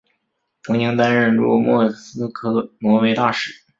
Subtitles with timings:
[0.63, 3.53] 曾经担任驻莫斯科挪威大使。